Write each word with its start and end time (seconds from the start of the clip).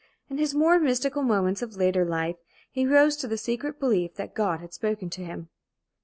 In 0.31 0.39
his 0.39 0.55
more 0.55 0.79
mystical 0.79 1.21
moments 1.21 1.61
of 1.61 1.75
later 1.75 2.03
life 2.03 2.37
he 2.71 2.87
rose 2.87 3.15
to 3.17 3.27
the 3.27 3.37
secret 3.37 3.79
belief 3.79 4.15
that 4.15 4.33
God 4.33 4.59
had 4.59 4.73
spoken 4.73 5.11
to 5.11 5.23
him. 5.23 5.49